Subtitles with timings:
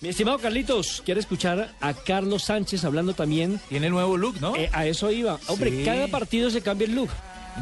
[0.00, 3.60] Mi estimado Carlitos, quiere escuchar a Carlos Sánchez hablando también.
[3.68, 4.56] Tiene nuevo look, ¿no?
[4.56, 5.38] Eh, a eso iba.
[5.48, 5.82] Hombre, Sí.
[5.84, 7.10] cada partido se cambia el look.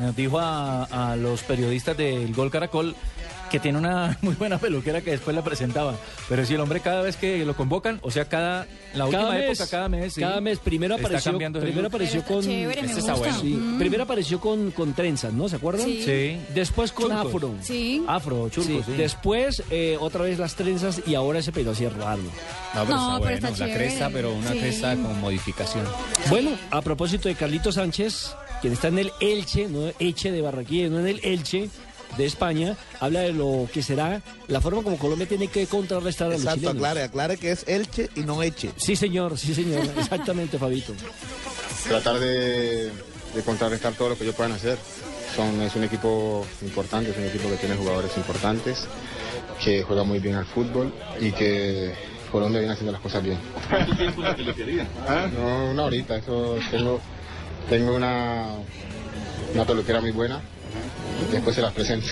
[0.00, 2.94] Nos dijo a, a los periodistas del Gol Caracol
[3.50, 5.94] que tiene una muy buena peluquera que después la presentaba.
[6.28, 9.60] Pero si el hombre cada vez que lo convocan, o sea, cada la última mes,
[9.60, 10.58] época, cada mes, sí, cada mes.
[10.58, 12.42] Primero está apareció, primero apareció con.
[12.42, 13.38] chévere, Este está bueno.
[13.40, 13.78] Sí, Mm.
[13.78, 15.48] primero apareció con, con trenzas, ¿no?
[15.48, 15.86] ¿Se acuerdan?
[15.86, 16.02] Sí.
[16.04, 16.40] Sí.
[16.54, 17.54] Después con afro.
[17.62, 18.02] Sí.
[18.08, 18.92] Afro, churco, Sí, sí.
[18.94, 22.22] Después eh, otra vez las trenzas y ahora ese pelo así raro.
[22.74, 23.34] No, pero No, está pero bueno.
[23.36, 23.74] está la chévere.
[23.76, 24.58] cresta, pero una Sí.
[24.58, 25.84] cresta con modificación.
[26.30, 30.88] Bueno, a propósito de Carlito Sánchez, quien está en el Elche, no Eche de Barranquilla,
[30.88, 31.68] no en el Elche
[32.16, 36.30] de España, habla de lo que será la forma como Colombia tiene que contrarrestar a
[36.30, 36.76] los Exacto, chilenos.
[36.76, 38.70] aclare, aclare que es Elche y no Eche.
[38.76, 39.84] Sí, señor, sí, señor.
[39.98, 40.94] Exactamente, Fabito.
[41.88, 44.78] tratar de, de contrarrestar todo lo que ellos puedan hacer.
[45.34, 48.86] Son, es un equipo importante, es un equipo que tiene jugadores importantes,
[49.62, 51.92] que juega muy bien al fútbol y que
[52.32, 53.38] Colombia viene haciendo las cosas bien.
[55.06, 57.00] Ah, No, una horita, eso tengo,
[57.68, 58.46] tengo una,
[59.54, 60.40] una peluquera muy buena,
[61.32, 62.08] después se las presento.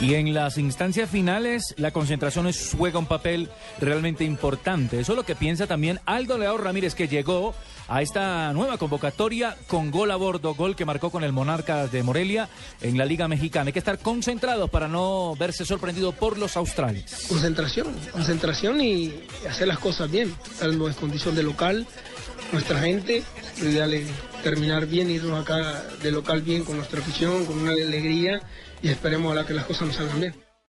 [0.00, 3.48] Y en las instancias finales, la concentración es- juega un papel
[3.80, 5.00] realmente importante.
[5.00, 7.54] Eso es lo que piensa también Aldo Leao Ramírez, que llegó
[7.88, 12.02] a esta nueva convocatoria con gol a bordo, gol que marcó con el Monarcas de
[12.02, 12.48] Morelia
[12.82, 13.68] en la Liga Mexicana.
[13.68, 17.24] Hay que estar concentrados para no verse sorprendido por los australes.
[17.28, 19.14] concentración, concentración y
[19.48, 21.86] hacer las cosas bien, estar en condición de local,
[22.52, 23.22] nuestra gente,
[23.60, 24.06] lo ideal es
[24.42, 28.40] terminar bien, irnos acá de local bien con nuestra afición, con una alegría
[28.82, 30.43] y esperemos a la que las cosas nos salgan bien.